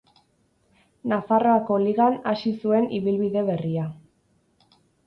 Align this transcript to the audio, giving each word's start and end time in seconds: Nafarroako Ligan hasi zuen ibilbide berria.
Nafarroako 1.13 1.77
Ligan 1.83 2.17
hasi 2.33 2.55
zuen 2.65 2.91
ibilbide 3.01 3.47
berria. 3.53 3.89